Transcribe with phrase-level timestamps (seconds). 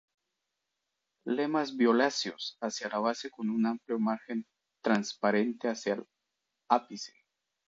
[1.27, 4.47] Lemas violáceos hacia la base con un amplio margen
[4.81, 6.07] transparente hacia el
[6.71, 7.13] ápice.